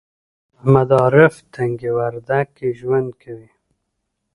محمد 0.53 0.89
عارف 0.99 1.33
تنگي 1.53 1.91
وردک 1.97 2.47
کې 2.57 2.67
ژوند 2.79 3.09
کوي 3.21 3.49